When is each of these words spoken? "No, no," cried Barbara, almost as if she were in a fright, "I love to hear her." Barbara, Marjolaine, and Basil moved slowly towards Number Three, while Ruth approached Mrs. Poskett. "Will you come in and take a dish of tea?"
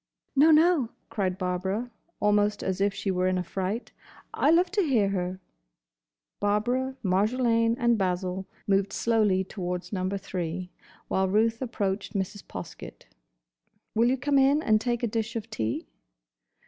"No, 0.35 0.49
no," 0.49 0.89
cried 1.11 1.37
Barbara, 1.37 1.91
almost 2.19 2.63
as 2.63 2.81
if 2.81 2.91
she 2.91 3.11
were 3.11 3.27
in 3.27 3.37
a 3.37 3.43
fright, 3.43 3.91
"I 4.33 4.49
love 4.49 4.71
to 4.71 4.81
hear 4.81 5.09
her." 5.09 5.39
Barbara, 6.39 6.95
Marjolaine, 7.03 7.75
and 7.77 7.99
Basil 7.99 8.47
moved 8.65 8.93
slowly 8.93 9.43
towards 9.43 9.93
Number 9.93 10.17
Three, 10.17 10.71
while 11.07 11.29
Ruth 11.29 11.61
approached 11.61 12.13
Mrs. 12.15 12.43
Poskett. 12.43 13.09
"Will 13.93 14.07
you 14.09 14.17
come 14.17 14.39
in 14.39 14.63
and 14.63 14.81
take 14.81 15.03
a 15.03 15.07
dish 15.07 15.35
of 15.35 15.51
tea?" 15.51 15.85